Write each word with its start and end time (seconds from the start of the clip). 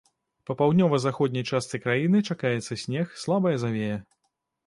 Па 0.49 0.53
паўднёва-заходняй 0.61 1.45
частцы 1.57 1.81
краіны 1.83 2.23
чакаецца 2.35 2.79
снег, 2.85 3.05
слабая 3.27 3.55
завея. 3.65 4.01